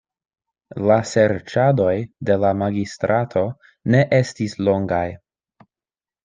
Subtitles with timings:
[0.91, 1.93] La serĉadoj
[2.29, 3.45] de la magistrato
[3.97, 5.05] ne estis longaj.